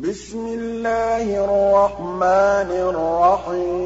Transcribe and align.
بِسْمِ 0.00 0.46
اللَّهِ 0.46 1.44
الرَّحْمَٰنِ 1.44 2.70
الرَّحِيمِ. 2.70 3.80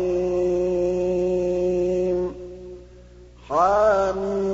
حم 3.48 4.53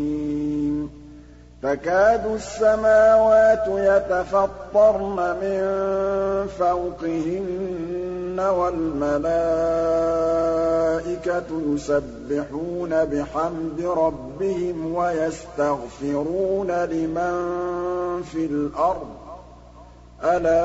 تَكَادُ 1.63 2.25
السَّمَاوَاتُ 2.25 3.63
يَتَفَطَّرْنَ 3.67 5.35
مِن 5.41 5.61
فَوْقِهِنَّ 6.59 8.39
وَالْمَلَائِكَةُ 8.39 9.31
يُسَبِّحُونَ 11.67 13.05
بِحَمْدِ 13.05 13.81
رَبِّهِمْ 13.81 14.95
وَيَسْتَغْفِرُونَ 14.95 16.71
لِمَن 16.71 17.33
فِي 18.23 18.45
الْأَرْضِ 18.45 19.01
ۗ. 19.01 19.21
أَلَا 20.23 20.61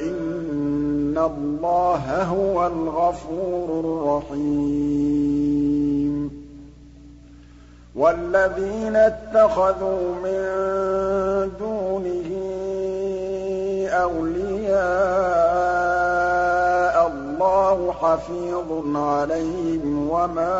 إِنَّ 0.00 1.18
اللَّهَ 1.18 2.22
هُوَ 2.22 2.66
الْغَفُورُ 2.66 3.80
الرَّحِيمُ. 3.80 5.63
وَالَّذِينَ 7.94 8.96
اتَّخَذُوا 8.96 10.14
مِن 10.24 10.42
دُونِهِ 11.58 12.30
أَوْلِيَاءَ 13.88 14.74
اللَّهُ 17.06 17.92
حَفِيظٌ 17.92 18.96
عَلَيْهِمْ 18.96 20.10
وَمَا 20.10 20.58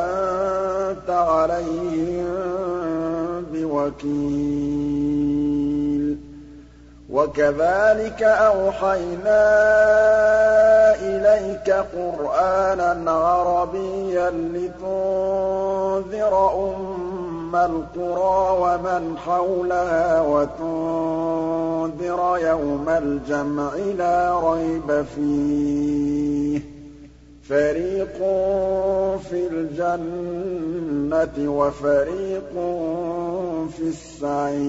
أَنتَ 0.00 1.10
عَلَيْهِم 1.10 2.26
بِوَكِيلٍ. 3.52 5.39
وَكَذَٰلِكَ 7.12 8.22
أَوْحَيْنَا 8.22 9.42
إِلَيْكَ 10.94 11.70
قُرْآنًا 11.70 13.10
عَرَبِيًّا 13.10 14.30
لِّتُنذِرَ 14.30 16.34
أُمَّ 16.76 17.56
الْقُرَىٰ 17.56 18.56
وَمَنْ 18.60 19.18
حَوْلَهَا 19.18 20.20
وَتُنذِرَ 20.22 22.38
يَوْمَ 22.38 22.88
الْجَمْعِ 22.88 23.74
لَا 23.98 24.40
رَيْبَ 24.52 25.04
فِيهِ 25.14 26.58
ۚ. 26.58 26.62
فَرِيقٌ 27.48 28.16
فِي 29.30 29.46
الْجَنَّةِ 29.52 31.36
وَفَرِيقٌ 31.50 32.52
فِي 33.76 33.82
السَّعِيرِ. 33.82 34.60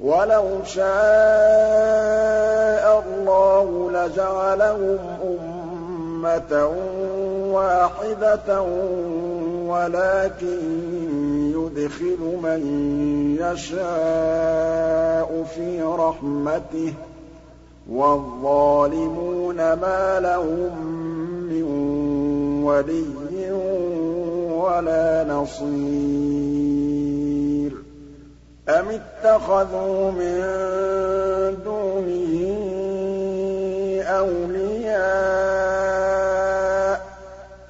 وَلَوْ 0.00 0.44
شَاءَ 0.64 0.84
اللَّهُ 3.04 3.90
لَجَعَلَهُمْ 3.92 4.98
أُمَّةً 5.24 6.52
وَاحِدَةً 7.52 8.62
وَلَٰكِن 9.68 10.60
يُدْخِلُ 11.56 12.20
مَن 12.42 12.60
يَشَاءُ 13.40 15.28
فِي 15.54 15.82
رَحْمَتِهِ 15.82 16.90
ۚ 16.92 16.94
وَالظَّالِمُونَ 17.92 19.56
مَا 19.56 20.20
لَهُم 20.20 20.72
مِّن 21.50 21.64
وَلِيٍّ 22.64 23.52
وَلَا 24.52 25.24
نَصِيرٍ. 25.28 26.49
أَمِ 28.78 28.86
اتَّخَذُوا 29.00 30.10
مِن 30.10 30.40
دُونِهِ 31.64 32.32
أَوْلِيَاءَ 34.02 35.00
ۖ 36.98 37.00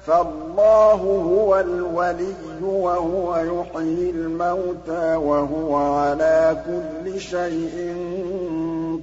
فَاللَّهُ 0.07 1.01
هُوَ 1.29 1.59
الْوَلِيُّ 1.59 2.35
وَهُوَ 2.63 3.37
يُحْيِي 3.37 4.09
الْمَوْتَىٰ 4.09 5.15
وَهُوَ 5.15 5.75
عَلَىٰ 5.75 6.57
كُلِّ 6.65 7.19
شَيْءٍ 7.19 7.95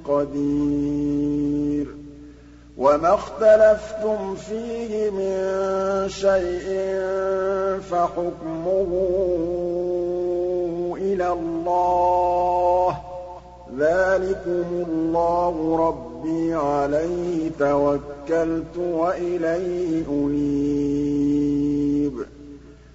قَدِيرٌ 0.08 1.86
وَمَا 2.78 3.14
اخْتَلَفْتُمْ 3.14 4.34
فِيهِ 4.34 5.10
مِن 5.10 6.08
شَيْءٍ 6.08 6.66
فَحُكْمُهُ 7.90 8.90
إِلَى 11.14 11.32
اللَّهِ 11.32 12.90
ۚ. 12.92 12.96
ذَٰلِكُمُ 13.78 14.84
اللَّهُ 14.88 15.76
رَبِّي 15.88 16.54
عَلَيْهِ 16.54 17.50
تَوَكَّلْتُ 17.58 18.76
وَإِلَيْهِ 18.78 20.04
أُنِيبُ. 20.08 21.48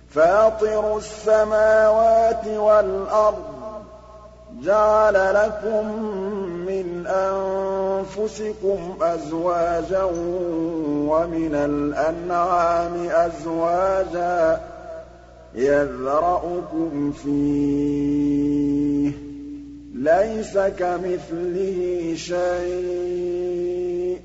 فَاطِرُ 0.10 0.98
السَّمَاوَاتِ 0.98 2.48
وَالْأَرْضِ 2.48 3.36
جَعَلَ 4.64 5.14
لَكُم 5.14 6.04
مِّنْ 6.68 7.08
أَنفُسِكُمْ 7.08 8.80
أَزْوَاجًا 9.02 10.04
وَمِنَ 11.10 11.56
الْأَنْعَامِ 11.56 13.08
أَزْوَاجًا 13.12 14.56
ۖ 14.56 14.60
يَذْرَؤُكُمْ 15.56 17.12
فِيهِ 17.12 19.12
ۚ. 19.12 19.16
لَيْسَ 19.96 20.58
كَمِثْلِهِ 20.58 22.14
شَيْءٌ 22.16 24.18
ۖ. 24.18 24.20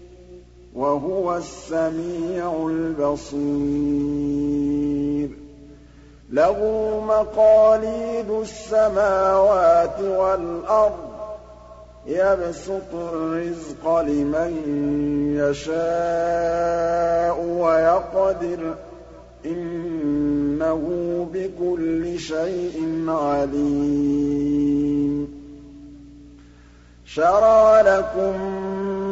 وَهُوَ 0.74 1.36
السَّمِيعُ 1.36 2.66
الْبَصِيرُ. 2.70 3.38
لَهُ 6.32 6.58
مَقَالِيدُ 7.08 8.30
السَّمَاوَاتِ 8.30 10.00
وَالْأَرْضِ 10.00 10.92
ۖ. 10.92 10.94
يَبْسُطُ 12.06 12.94
الرِّزْقَ 12.94 13.98
لِمَن 14.00 14.52
يَشَاءُ 15.36 17.40
وَيَقْدِرُ 17.44 18.74
ۚ. 18.74 18.78
إِنَّهُ 19.46 20.82
بِكُلِّ 21.34 22.18
شَيْءٍ 22.18 23.04
عَلِيمٌ. 23.08 24.58
شَرَعَ 27.04 27.80
لَكُم 27.80 28.40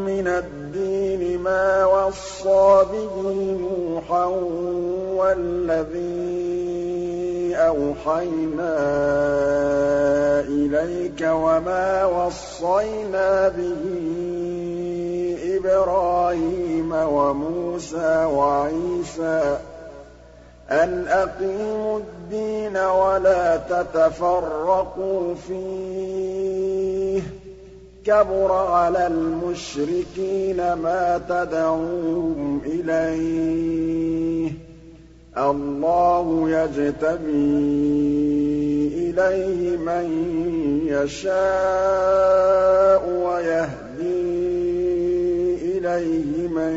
مِّنَ 0.07 0.27
الدِّينِ 0.27 1.39
مَا 1.41 1.85
وَصَّىٰ 1.87 2.85
بِهِ 2.93 3.23
نُوحًا 3.61 4.25
وَالَّذِي 5.17 6.37
أَوْحَيْنَا 7.57 8.77
إِلَيْكَ 10.41 11.21
وَمَا 11.23 12.05
وَصَّيْنَا 12.05 13.49
بِهِ 13.49 13.83
إِبْرَاهِيمَ 15.57 16.93
وَمُوسَىٰ 16.93 18.25
وَعِيسَىٰ 18.25 19.59
ۖ 19.59 19.76
أَنْ 20.71 21.07
أَقِيمُوا 21.09 21.99
الدِّينَ 21.99 22.77
وَلَا 22.77 23.57
تَتَفَرَّقُوا 23.57 25.35
فِيهِ 25.35 27.21
ۚ. 27.21 27.25
كَبُرَ 28.05 28.53
عَلَى 28.53 29.07
الْمُشْرِكِينَ 29.07 30.73
مَا 30.73 31.21
تَدْعُوهُمْ 31.29 32.61
إِلَيْهِ 32.67 34.51
ۚ. 34.51 34.53
اللَّهُ 35.39 36.51
يَجْتَبِي 36.51 37.33
إِلَيْهِ 39.11 39.77
مَن 39.77 40.07
يَشَاءُ 40.87 41.37
وَيَهْدِي 43.27 44.27
إِلَيْهِ 45.79 46.49
مَن 46.49 46.77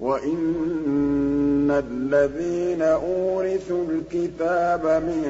وَإِنَّ 0.00 1.70
الَّذِينَ 1.70 2.82
أُورِثُوا 2.82 3.84
الْكِتَابَ 3.84 4.84
مِن 5.02 5.24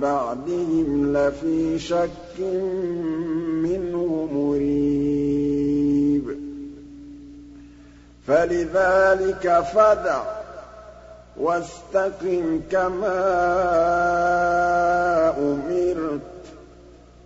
بَعْدِهِمْ 0.00 1.16
لَفِي 1.16 1.78
شَكٍّ 1.78 2.40
مِّنْهُ 3.64 4.28
مُرِيبٍ 4.32 6.26
فَلِذَٰلِكَ 8.26 9.60
فَادْعُ 9.74 10.22
وَاسْتَقِمْ 11.36 12.60
كَمَا 12.70 13.20
أُمِرْتَ 15.38 16.20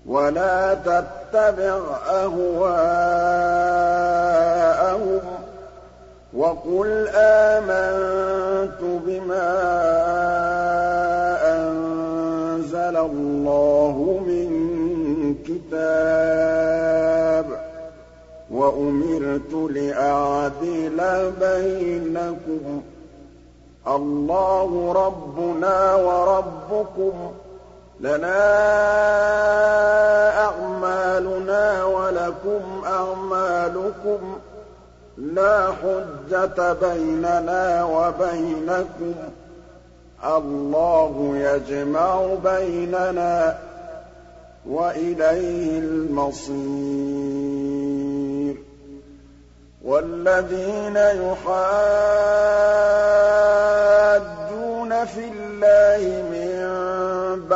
وَلَا 0.06 0.74
تَتَّبِعْ 0.74 1.78
أَهْوَاءَهُمْ 2.10 3.83
وَقُلْ 6.36 7.08
آمَنتُ 7.14 8.80
بِمَا 9.06 9.50
أَنزَلَ 11.56 12.96
اللَّهُ 12.96 14.20
مِن 14.26 14.48
كِتَابٍ 15.46 17.46
ۖ 17.46 17.48
وَأُمِرْتُ 18.50 19.52
لِأَعْدِلَ 19.70 20.98
بَيْنَكُمُ 21.40 22.80
ۖ 22.80 22.82
اللَّهُ 23.94 24.92
رَبُّنَا 24.92 25.94
وَرَبُّكُمْ 25.94 27.12
ۖ 27.30 27.32
لَنَا 28.00 28.44
أَعْمَالُنَا 30.46 31.84
وَلَكُمْ 31.84 32.62
أَعْمَالُكُمْ 32.86 34.18
ۖ 34.34 34.38
لَا 35.18 35.72
حُجَّةَ 35.72 36.72
بَيْنَنَا 36.72 37.84
وَبَيْنَكُمْ 37.84 39.14
ۖ. 39.14 39.16
اللَّهُ 40.36 41.32
يَجْمَعُ 41.36 42.34
بَيْنَنَا 42.44 43.50
ۖ 43.52 43.54
وَإِلَيْهِ 44.68 45.78
الْمَصِيرُ. 45.78 46.54
وَالَّذِينَ 49.84 50.96
يُحَادُّونَ 50.96 51.44
فِي 55.04 55.24
اللَّهِ 55.28 56.22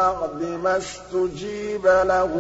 بَعْدِ 0.09 0.43
مَا 0.43 0.77
اسْتُجِيبَ 0.77 1.87
لَهُ 1.87 2.31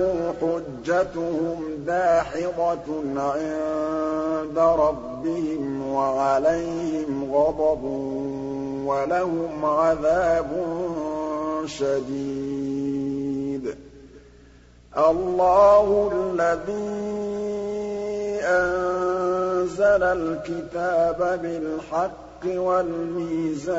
حُجَّتُهُمْ 0.41 1.65
دَاحِضَةٌ 1.87 2.88
عِندَ 3.17 4.59
رَبِّهِمْ 4.59 5.93
وَعَلَيْهِمْ 5.93 7.35
غَضَبٌ 7.35 7.85
وَلَهُمْ 8.87 9.65
عَذَابٌ 9.65 10.50
شَدِيدٌ. 11.67 13.65
اللَّهُ 14.99 16.11
الَّذِي 16.12 16.88
أَنزَلَ 18.44 20.03
الْكِتَابَ 20.03 21.41
بِالْحَقِّ 21.43 22.43
وَالْمِيزَانَ 22.44 23.79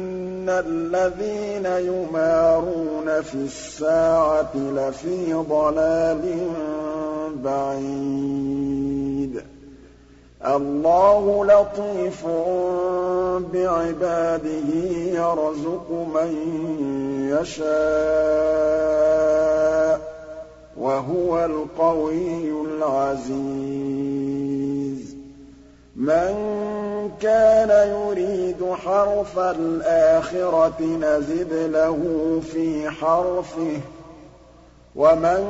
الَّذِينَ 0.59 1.65
يُمَارُونَ 1.65 3.21
فِي 3.21 3.35
السَّاعَةِ 3.35 4.55
لَفِي 4.55 5.33
ضَلَالٍ 5.33 6.37
بَعِيدٍ. 7.43 9.43
اللَّهُ 10.45 11.45
لَطِيفٌ 11.45 12.27
بِعِبَادِهِ 13.53 14.69
يَرْزُقُ 15.13 15.91
مَن 15.91 16.31
يَشَاءُ 17.41 17.71
ۖ 19.97 20.01
وَهُوَ 20.77 21.45
الْقَوِيُّ 21.45 22.51
الْعَزِيزُ. 22.51 25.10
مَن 26.01 26.33
كَانَ 27.21 27.69
يُرِيدُ 27.89 28.73
حَرْثَ 28.73 29.37
الْآخِرَةِ 29.37 30.81
نَزِدْ 30.81 31.53
لَهُ 31.53 31.99
فِي 32.53 32.89
حَرْثِهِ 32.89 33.77
ۖ 33.79 33.81
وَمَن 34.95 35.41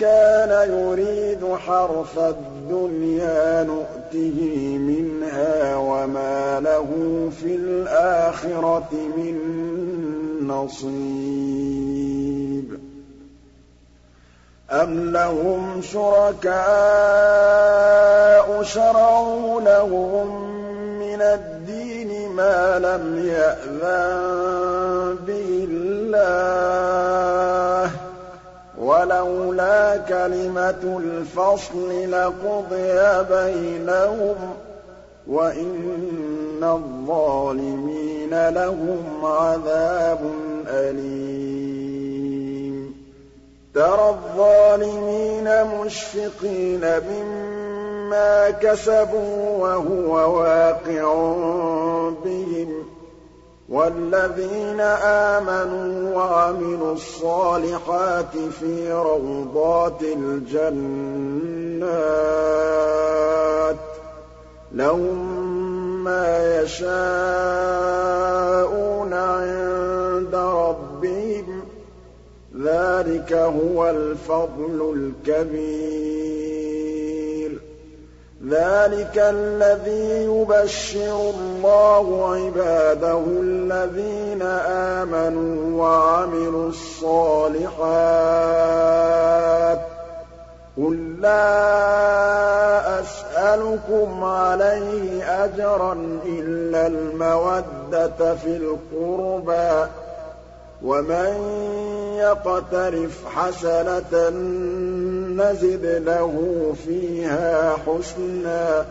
كَانَ 0.00 0.70
يُرِيدُ 0.70 1.44
حَرْثَ 1.66 2.18
الدُّنْيَا 2.18 3.62
نُؤْتِهِ 3.62 4.38
مِنْهَا 4.78 5.76
وَمَا 5.76 6.60
لَهُ 6.60 6.88
فِي 7.42 7.54
الْآخِرَةِ 7.54 8.90
مِن 9.16 9.36
نَّصِيبٍ. 10.46 11.88
أَمْ 14.70 15.12
لَهُمْ 15.12 15.82
شُرَكَاءُ 15.82 16.58
شَرَعُوا 18.62 19.60
لَهُم 19.60 20.44
مِّنَ 20.98 21.22
الدِّينِ 21.22 22.28
مَا 22.32 22.78
لَمْ 22.78 23.26
يَأْذَن 23.26 25.16
بِهِ 25.26 25.66
اللَّهُ 25.70 27.08
ۚ 27.88 27.92
وَلَوْلَا 28.78 29.96
كَلِمَةُ 29.96 30.98
الْفَصْلِ 31.04 32.10
لَقُضِيَ 32.10 33.24
بَيْنَهُمْ 33.30 34.34
ۗ 34.34 34.56
وَإِنَّ 35.28 36.62
الظَّالِمِينَ 36.62 38.48
لَهُمْ 38.48 39.24
عَذَابٌ 39.24 40.20
أَلِيمٌ. 40.68 41.88
تَرَى 43.74 44.08
الظَّالِمِينَ 44.08 45.64
مُشْفِقِينَ 45.64 46.80
مِمَّا 46.80 47.77
كَسَبُوا 48.62 49.56
وَهُوَ 49.58 50.38
وَاقِعٌ 50.38 51.14
بِهِمْ 52.24 52.68
ۗ 52.82 52.86
وَالَّذِينَ 53.68 54.80
آمَنُوا 54.80 56.16
وَعَمِلُوا 56.16 56.92
الصَّالِحَاتِ 56.92 58.36
فِي 58.60 58.92
رَوْضَاتِ 58.92 60.02
الْجَنَّاتِ 60.02 61.06
ۖ 63.76 63.78
لَهُم 64.72 66.04
مَّا 66.04 66.60
يَشَاءُونَ 66.62 66.92
عِندَ 69.12 70.34
رَبِّهِمْ 70.34 71.60
ۚ 71.60 71.64
ذَٰلِكَ 72.62 73.32
هُوَ 73.32 73.90
الْفَضْلُ 73.90 74.94
الْكَبِيرُ 75.26 76.47
ذَٰلِكَ 78.46 79.18
الَّذِي 79.18 80.24
يُبَشِّرُ 80.24 81.30
اللَّهُ 81.30 82.34
عِبَادَهُ 82.34 83.22
الَّذِينَ 83.26 84.42
آمَنُوا 85.02 85.82
وَعَمِلُوا 85.82 86.68
الصَّالِحَاتِ 86.68 87.78
ۗ 89.78 89.80
قُل 90.76 91.20
لَّا 91.20 93.00
أَسْأَلُكُمْ 93.00 94.24
عَلَيْهِ 94.24 95.22
أَجْرًا 95.44 95.92
إِلَّا 96.26 96.86
الْمَوَدَّةَ 96.86 98.34
فِي 98.34 98.56
الْقُرْبَىٰ 98.56 99.86
ۗ 99.86 99.88
وَمَن 100.84 101.34
يَقْتَرِفْ 102.16 103.26
حَسَنَةً 103.36 104.30
نَّزِدْ 105.38 105.86
لَهُ 105.86 106.74
فِيهَا 106.86 107.76
حُسْنًا 107.76 108.82
ۚ. 108.82 108.86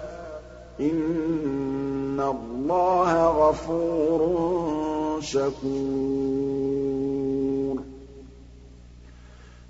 إِنَّ 0.81 2.19
اللَّهَ 2.19 3.25
غَفُورٌ 3.25 4.21
شَكُورٌ. 5.21 5.57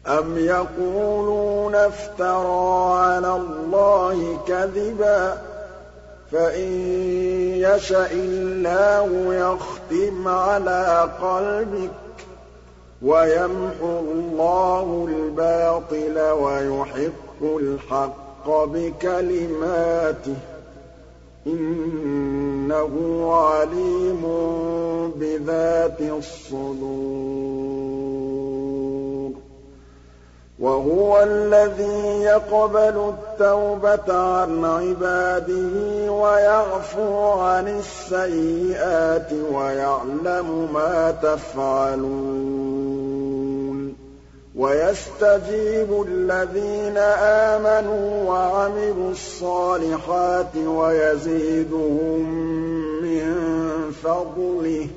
أَمْ 0.08 0.38
يَقُولُونَ 0.38 1.76
افْتَرَىٰ 1.76 2.94
عَلَى 3.00 3.36
اللَّهِ 3.36 4.38
كَذِبًا 4.48 5.34
ۖ؟ 5.36 5.38
فَإِن 6.32 6.72
يَشَإِ 7.58 8.12
اللَّهُ 8.12 9.34
يَخْتِمْ 9.36 10.28
عَلَىٰ 10.28 11.10
قَلْبِكَ. 11.22 12.07
وَيَمْحُ 13.02 13.74
اللَّهُ 13.84 15.08
الْبَاطِلَ 15.10 16.20
وَيُحِقُّ 16.20 17.42
الْحَقَّ 17.44 18.50
بِكَلِمَاتِهِ 18.50 20.34
ۚ. 20.34 20.38
إِنَّهُ 21.48 23.26
عَلِيمٌ 23.34 24.22
بِذَاتِ 25.16 26.02
الصُّدُورِ. 26.02 26.88
وَهُوَ 30.60 31.24
الَّذِي 31.24 32.22
يَقْبَلُ 32.24 33.14
التَّوْبَةَ 33.14 34.14
عَنْ 34.14 34.66
عِبَادِهِ 34.66 36.12
وَيَعْفُو 36.12 37.18
عَنِ 37.30 37.68
السَّيِّئَاتِ 37.68 39.30
وَيَعْلَمُ 39.54 40.70
مَا 40.74 41.12
تَفْعَلُونَ. 41.24 42.08
وَيَسْتَجِيبُ 44.56 46.06
الَّذِينَ 46.08 46.98
آمَنُوا 47.22 48.30
وَعَمِلُوا 48.30 49.12
الصَّالِحَاتِ 49.12 50.56
وَيَزِيدُهُم 50.58 52.20
مِّن 53.02 53.36
فَضْلِهِ 54.04 54.88
ۚ 54.88 54.90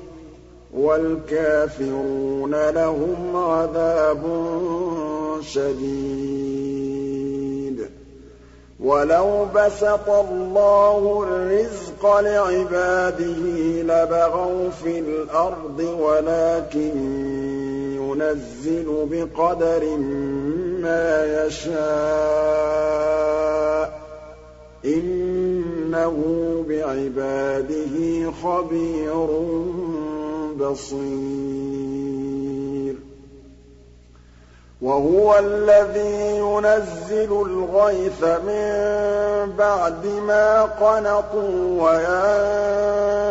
وَالْكَافِرُونَ 0.77 2.69
لَهُمْ 2.69 3.35
عَذَابٌ 3.35 4.23
شَدِيدٌ 5.43 6.71
وَلَوْ 8.79 9.45
بَسَطَ 9.55 10.09
اللَّهُ 10.09 11.23
الرِّزْقَ 11.23 12.19
لِعِبَادِهِ 12.19 13.43
لَبَغَوْا 13.81 14.69
فِي 14.69 14.99
الْأَرْضِ 14.99 15.79
وَلَٰكِن 15.79 16.97
يُنَزِّلُ 17.95 19.07
بِقَدَرٍ 19.11 19.97
مَّا 20.81 21.45
يَشَاءُ 21.45 22.81
ۚ. 23.89 23.91
إِنَّهُ 24.85 26.15
بِعِبَادِهِ 26.69 28.31
خَبِيرٌ 28.43 29.27
بَصِيرٌ. 30.59 31.11
وَهُوَ 34.81 35.39
الَّذِي 35.39 36.37
يُنَزِّلُ 36.37 37.31
الْغَيْثَ 37.45 38.23
مِن 38.23 38.71
بَعْدِ 39.57 40.05
مَا 40.05 40.61
قَنَطُوا 40.61 41.81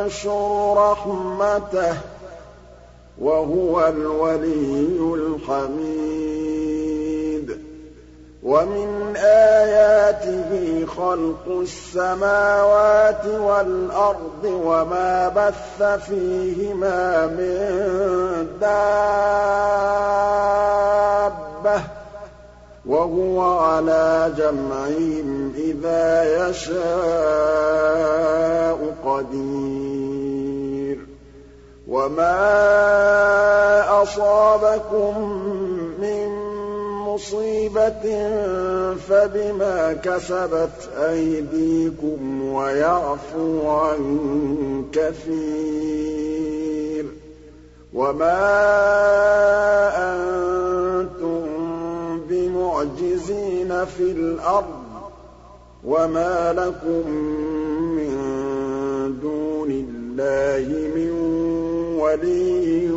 وَيَنشُرُ 0.06 0.74
رَحْمَتَهُ 0.76 1.92
ۚ 1.92 1.96
وَهُوَ 3.18 3.88
الْوَلِيُّ 3.88 5.14
الْحَمِيدُ. 5.14 6.10
وَمِنْ 8.42 9.16
آيَاتِهِ 9.16 10.86
خَلْقُ 10.86 11.46
السَّمَاوَاتِ 11.48 13.26
وَالْأَرْضِ 13.26 14.44
وَمَا 14.44 15.28
بَثَّ 15.28 15.82
فِيهِمَا 16.06 17.26
مِن 17.26 18.46
دَابَّةٍ 18.60 18.80
ۚ. 20.76 20.79
وَهُوَ 22.86 23.40
عَلَىٰ 23.40 24.32
جَمْعِهِمْ 24.38 25.52
إِذَا 25.56 26.24
يَشَاءُ 26.48 26.80
قَدِيرٌ. 29.04 30.98
وَمَا 31.88 32.32
أَصَابَكُم 34.02 35.18
مِّن 36.00 36.28
مُّصِيبَةٍ 37.06 38.28
فَبِمَا 39.08 39.92
كَسَبَتْ 39.92 40.88
أَيْدِيكُمْ 40.98 42.52
وَيَعْفُو 42.52 43.70
عَن 43.70 44.00
كَثِيرٍ. 44.92 47.06
وَمَا 47.94 48.40
أَنتُم 49.96 50.59
بِمُعْجِزِينَ 52.84 53.84
فِي 53.84 54.02
الْأَرْضِ 54.02 54.64
ۖ 54.64 55.02
وَمَا 55.84 56.52
لَكُم 56.52 57.10
مِّن 57.96 58.14
دُونِ 59.20 59.70
اللَّهِ 59.70 60.68
مِن 60.96 61.10
وَلِيٍّ 62.00 62.90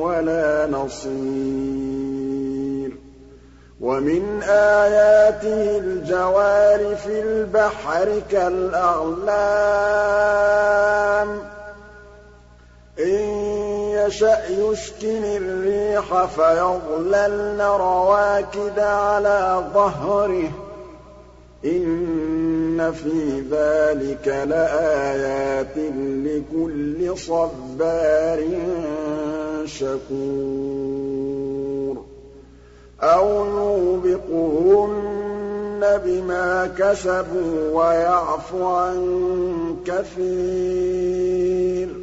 وَلَا 0.00 0.66
نَصِيرٍ 0.66 1.74
وَمِنْ 3.80 4.42
آيَاتِهِ 4.42 5.78
الْجَوَارِ 5.78 6.94
فِي 6.96 7.20
الْبَحْرِ 7.20 8.20
كَالْأَعْلَامِ 8.30 9.28
ۚ 11.38 11.40
يَشَأْ 14.06 14.48
يُسْكِنِ 14.48 15.24
الرِّيحَ 15.24 16.26
فَيَظْلَلْنَ 16.26 17.60
رَوَاكِدَ 17.60 18.78
عَلَىٰ 18.78 19.64
ظَهْرِهِ 19.74 20.48
ۚ. 20.48 20.52
إِنَّ 21.64 22.92
فِي 22.92 23.40
ذَٰلِكَ 23.50 24.28
لَآيَاتٍ 24.48 25.76
لِّكُلِّ 26.24 27.18
صَبَّارٍ 27.18 28.48
شَكُورٍ. 29.64 32.04
أَوْ 33.00 33.46
يُوبِقْهُنَّ 33.46 35.00
بِمَا 36.04 36.70
كَسَبُوا 36.78 37.70
وَيَعْفُ 37.72 38.54
عَن 38.54 39.76
كَثِيرٍ. 39.86 41.93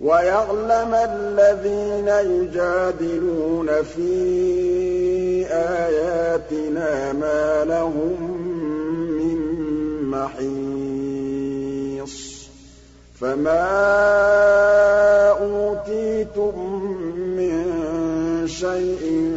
وَيَعْلَمَ 0.00 0.94
الَّذِينَ 0.94 2.08
يُجَادِلُونَ 2.08 3.82
فِي 3.82 5.46
آيَاتِنَا 5.50 7.12
مَا 7.12 7.64
لَهُم 7.64 8.32
مِّن 9.18 9.38
مَّحِيصٍ. 10.10 12.18
فَمَا 13.20 13.68
أُوتِيتُم 15.30 16.82
مِّن 17.36 17.64
شَيْءٍ 18.46 19.32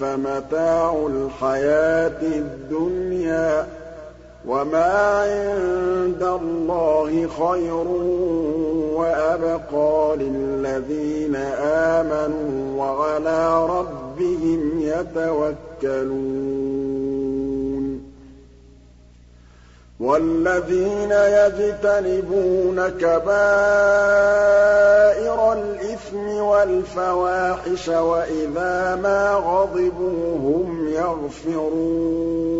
فَمَتَاعُ 0.00 1.06
الْحَيَاةِ 1.06 2.22
الدُّنْيَا 2.22 3.62
ۖ 3.62 3.66
وَمَا 4.46 4.94
عِندَ 5.22 6.22
اللَّهِ 6.22 7.28
خَيْرٌ 7.28 7.86
وَأَبْقَىٰ 8.98 10.16
لِلَّذِينَ 10.16 11.36
آمَنُوا 11.96 12.84
وَعَلَىٰ 12.84 13.66
رَبِّهِمْ 13.66 14.80
يَتَوَكَّلُونَ 14.80 16.18
وَالَّذِينَ 20.00 21.12
يَجْتَنِبُونَ 21.12 22.88
كَبَائِرَ 22.88 23.38
الْإِثْمِ 25.52 26.28
وَالْفَوَاحِشَ 26.28 27.88
وَإِذَا 27.88 28.96
مَا 29.02 29.34
غَضِبُوا 29.34 30.36
هُمْ 30.36 30.88
يَغْفِرُونَ 30.88 32.57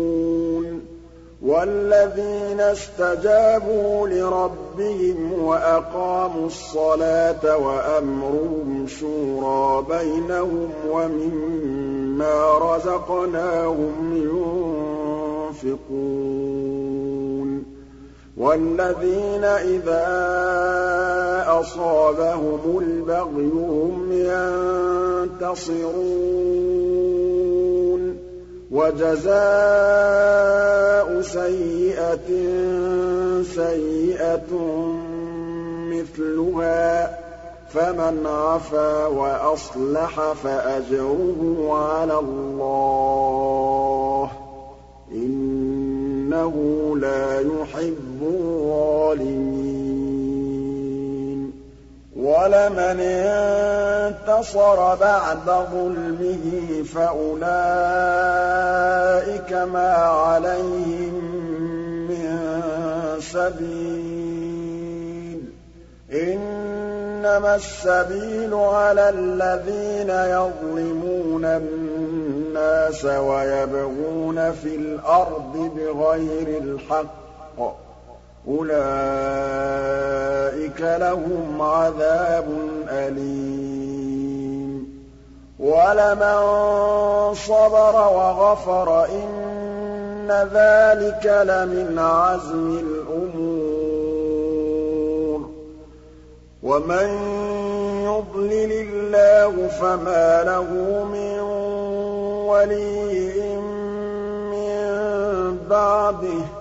وَالَّذِينَ 1.49 2.59
اسْتَجَابُوا 2.61 4.07
لِرَبِّهِمْ 4.07 5.33
وَأَقَامُوا 5.43 6.45
الصَّلَاةَ 6.47 7.57
وَأَمْرُهُمْ 7.57 8.87
شُورَىٰ 8.87 9.85
بَيْنَهُمْ 9.89 10.69
وَمِمَّا 10.89 12.57
رَزَقْنَاهُمْ 12.57 13.95
يُنفِقُونَ 15.59 17.49
وَالَّذِينَ 18.37 19.43
إِذَا 19.43 20.05
أَصَابَهُمُ 21.47 22.79
الْبَغْيُ 22.79 23.51
هُمْ 23.51 24.11
يَنتَصِرُونَ 25.41 27.18
وَجَزَاءُ 28.71 29.31
سَيِّئَةٍ 31.21 32.29
سَيِّئَةٌ 33.43 34.51
مِّثْلُهَا 35.93 37.07
ۖ 37.07 37.09
فَمَنْ 37.73 38.27
عَفَا 38.27 39.05
وَأَصْلَحَ 39.05 40.33
فَأَجْرُهُ 40.33 41.67
عَلَى 41.71 42.19
اللَّهِ 42.19 43.49
ۚ 44.27 44.31
إِنَّهُ 45.11 46.53
لَا 46.97 47.39
يُحِبُّ 47.39 48.21
الظَّالِمِينَ. 48.21 49.68
وَلَمَنِ 52.39 52.99
انتَصَرَ 52.99 54.95
بَعْدَ 54.95 55.45
ظُلْمِهِ 55.45 56.83
فَأُولَٰئِكَ 56.93 57.53
مَا 59.53 59.93
عَلَيْهِم 59.93 61.13
مِّن 62.09 62.39
سَبِيلٍ. 63.19 64.59
إِنَّمَا 66.13 67.55
السَّبِيلُ 67.55 68.53
عَلَى 68.53 69.09
الَّذِينَ 69.09 70.09
يَظْلِمُونَ 70.09 71.45
النَّاسَ 71.45 73.05
وَيَبْغُونَ 73.05 74.51
فِي 74.51 74.75
الْأَرْضِ 74.75 75.71
بِغَيْرِ 75.75 76.47
الْحَقِّ 76.63 77.59
ۚ. 77.59 77.61
أُولَٰئِكَ 78.47 80.18
لَهُمْ 80.81 81.61
عَذَابٌ 81.61 82.45
أَلِيمٌ. 82.89 83.99
وَلَمَن 85.59 86.39
صَبَرَ 87.33 87.95
وَغَفَرَ 87.95 89.05
إِنَّ 89.05 90.49
ذَٰلِكَ 90.53 91.25
لَمِنْ 91.25 91.99
عَزْمِ 91.99 92.79
الْأُمُورِ. 92.79 93.79
وَمَن 96.63 97.07
يُضْلِلِ 98.03 98.71
اللَّهُ 98.71 99.67
فَمَا 99.67 100.43
لَهُ 100.43 101.03
مِن 101.03 101.39
وَلِيٍّ 102.49 103.57
مِّن 104.51 105.57
بَعْدِهِ 105.69 106.43
ۗ. 106.45 106.59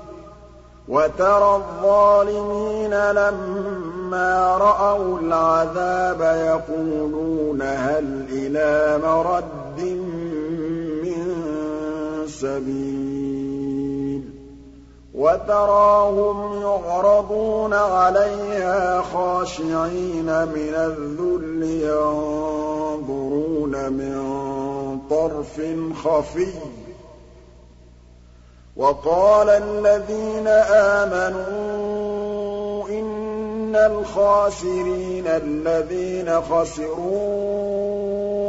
وَتَرَى 0.88 1.56
الظَّالِمِينَ 1.56 3.10
لَمَّا 3.10 3.77
رَأَوُا 4.14 5.18
الْعَذَابَ 5.20 6.20
يَقُولُونَ 6.20 7.62
هَلْ 7.62 8.26
إِلَىٰ 8.30 8.98
مَرَدٍّ 9.06 9.80
مِّن 11.04 11.24
سَبِيلٍ 12.28 14.22
وَتَرَاهُمْ 15.14 16.62
يُعْرَضُونَ 16.62 17.74
عَلَيْهَا 17.74 19.02
خَاشِعِينَ 19.02 20.26
مِنَ 20.26 20.74
الذُّلِّ 20.74 21.62
يَنظُرُونَ 21.82 23.72
مِن 23.92 24.18
طَرْفٍ 25.10 25.60
خَفِيٍّ 26.04 26.52
ۗ 26.52 26.54
وَقَالَ 28.76 29.48
الَّذِينَ 29.48 30.46
آمَنُوا 30.72 32.07
الْخَاسِرِينَ 33.86 35.26
الَّذِينَ 35.26 36.40
خَسِرُوا 36.40 37.38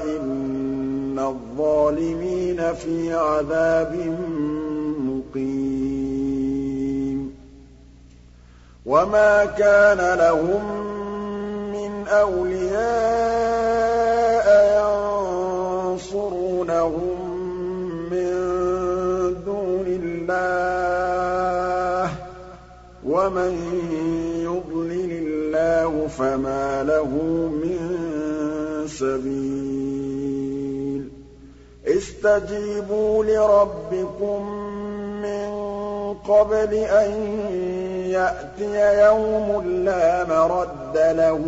إِنَّ 0.02 1.18
الظَّالِمِينَ 1.18 2.74
فِي 2.74 3.14
عَذَابٍ 3.14 3.94
مُّقِيمٍ. 5.00 5.66
وَمَا 8.86 9.44
كَانَ 9.44 10.18
لَهُم 10.18 10.62
مِّنْ 11.72 12.06
أَوْلِيَاءَ 12.08 13.35
فَمَا 26.18 26.82
لَهُ 26.82 27.08
مِن 27.62 27.78
سَبِيلٍ. 28.86 31.02
اسْتَجِيبُوا 31.86 33.24
لِرَبِّكُم 33.24 34.42
مِّن 35.22 35.48
قَبْلِ 36.28 36.74
أَن 36.74 37.10
يَأْتِيَ 38.06 39.04
يَوْمٌ 39.06 39.62
لَّا 39.84 40.24
مَرَدَّ 40.24 40.96
لَهُ 40.96 41.38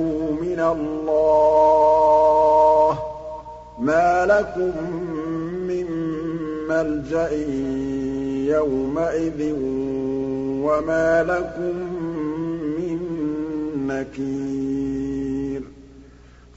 مِنَ 0.43 0.61
اللَّهِ 0.61 2.93
ۚ. 2.95 2.99
مَا 3.79 4.27
لَكُم 4.27 4.73
مِّن 5.69 5.87
مَّلْجَإٍ 6.69 7.33
يَوْمَئِذٍ 8.55 9.53
وَمَا 10.65 11.23
لَكُم 11.23 11.77
مِّن 12.79 12.99
نَّكِيرٍ. 13.87 14.58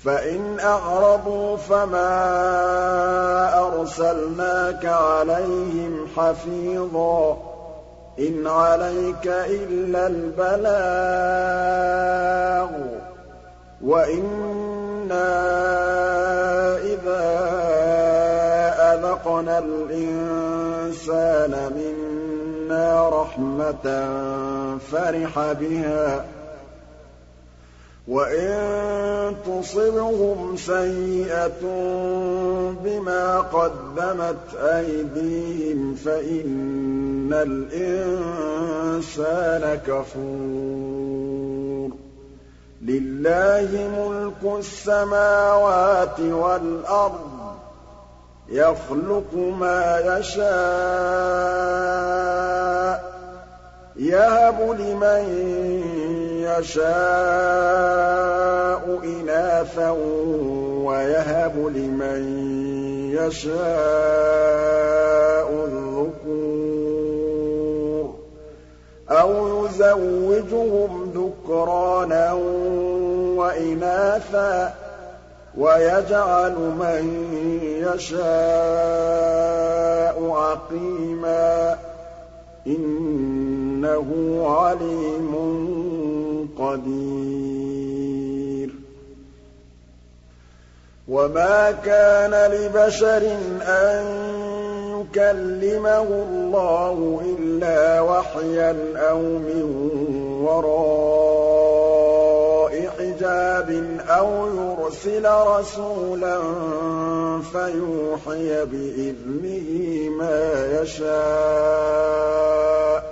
فَإِنْ 0.06 0.60
أَعْرَضُوا 0.60 1.58
فَمَا 1.58 2.14
أَرْسَلْنَاكَ 3.68 4.86
عَلَيْهِمْ 4.86 6.08
حَفِيظًا 6.18 7.34
ۖ 7.34 7.38
إِنْ 8.20 8.48
عَلَيْكَ 8.48 9.28
إِلَّا 9.28 10.08
الْبَلَاغُ 10.08 10.72
ۗ 12.70 12.72
وَإِنَّا 13.82 15.32
إِذَا 16.78 17.26
أَذَقْنَا 18.94 19.60
الْإِنسَانَ 19.60 21.54
مِنَّا 21.78 23.10
رَحْمَةً 23.10 24.08
فَرِحَ 24.92 25.52
بِهَا 25.52 26.20
ۖ 26.20 26.22
وَإِن 28.08 29.36
تُصِبْهُمْ 29.46 30.56
سَيِّئَةٌ 30.58 31.62
بِمَا 32.84 33.40
قَدَّمَتْ 33.40 34.56
أَيْدِيهِمْ 34.58 35.96
فَإِنَّ 35.96 37.34
الْإِنسَانَ 37.34 39.00
كَفُورٌ 39.88 41.12
لِّلَّهِ 42.82 43.70
مُلْكُ 44.00 44.44
السَّمَاوَاتِ 44.60 46.20
وَالْأَرْضِ 46.20 47.20
ۚ 47.54 47.56
يَخْلُقُ 48.50 49.34
مَا 49.36 50.00
يَشَاءُ 50.18 50.52
ۚ 52.98 53.02
يَهَبُ 53.96 54.62
لِمَن 54.80 55.22
يَشَاءُ 56.60 56.82
إِنَاثًا 59.04 59.90
وَيَهَبُ 60.86 61.56
لِمَن 61.76 62.22
يَشَاءُ 63.16 63.58
الذُّكُورَ 65.66 66.92
أَوْ 69.10 69.32
يُزَوِّجُهُمْ 69.66 71.12
ذُكْرَانًا 71.16 72.34
وَإِنَاثًا 73.38 74.68
ۖ 74.68 74.72
وَيَجْعَلُ 75.58 76.54
مَن 76.56 77.04
يَشَاءُ 77.88 78.22
عَقِيمًا 80.32 81.74
ۚ 81.76 81.78
إِنَّهُ 82.68 84.10
عَلِيمٌ 84.48 85.32
قَدِيرٌ. 86.60 88.01
وَمَا 91.08 91.71
كَانَ 91.71 92.51
لِبَشَرٍ 92.51 93.21
أَن 93.62 94.06
يُكَلِّمَهُ 95.01 96.08
اللَّهُ 96.30 97.21
إِلَّا 97.39 98.01
وَحْيًا 98.01 98.75
أَوْ 98.95 99.19
مِن 99.21 99.63
وَرَاءِ 100.43 101.82
حِجَابٍ 102.99 103.69
أَوْ 104.10 104.30
يُرْسِلَ 104.47 105.25
رَسُولًا 105.25 106.39
فَيُوحِيَ 107.54 108.65
بِإِذْنِهِ 108.65 109.69
مَا 110.10 110.41
يَشَاءُ 110.82 111.12
ۚ. 112.99 113.04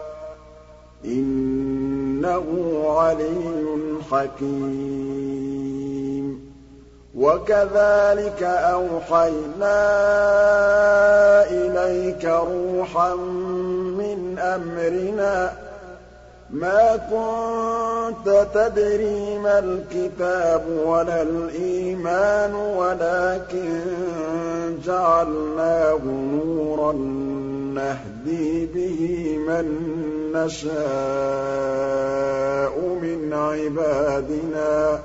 إِنَّهُ 2.29 2.99
عَلِيٌّ 2.99 4.01
حَكِيمٌ. 4.11 5.49
وَكَذَٰلِكَ 7.15 8.43
أَوْحَيْنَا 8.43 9.73
إِلَيْكَ 11.51 12.25
رُوحًا 12.25 13.15
مِّنْ 13.99 14.39
أَمْرِنَا. 14.39 15.51
مَا 16.49 16.95
كُنتَ 16.95 18.47
تَدْرِي 18.53 19.39
مَا 19.39 19.59
الْكِتَابُ 19.59 20.61
وَلَا 20.85 21.21
الْإِيمَانُ 21.21 22.55
وَلَٰكِن 22.55 23.79
جَعَلْنَاهُ 24.85 25.99
نُورًا 26.45 26.91
نَّهْدِي 27.73 28.65
بِهِ 28.65 28.99
مَن 29.47 29.65
نَّشَاءُ 30.35 30.73
مِنْ 33.01 33.33
عِبَادِنَا 33.33 34.95
ۚ 34.97 34.99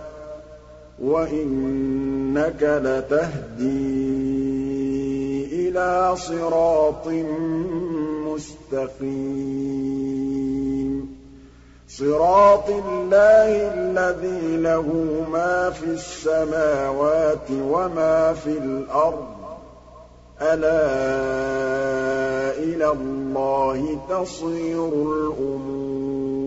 وَإِنَّكَ 1.03 2.63
لَتَهْدِي 2.63 4.15
إِلَىٰ 5.69 6.17
صِرَاطٍ 6.17 7.09
مُّسْتَقِيمٍ. 8.27 9.45
صِرَاطِ 11.89 12.69
اللَّهِ 12.71 13.73
الَّذِي 13.75 14.57
لَهُ 14.57 14.87
مَا 15.33 15.71
فِي 15.71 15.87
السَّمَاوَاتِ 15.87 17.51
وَمَا 17.51 18.33
فِي 18.33 18.51
الْأَرْضِ 18.51 19.25
ۗ 19.34 19.34
أَلَا 20.41 20.85
إِلَى 22.59 22.91
اللَّهِ 22.91 23.99
تَصِيرُ 24.09 24.89
الْأُمُورُ. 24.89 26.44